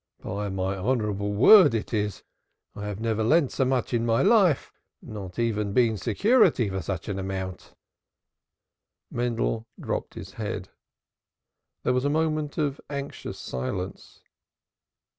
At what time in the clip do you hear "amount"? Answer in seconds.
7.19-7.75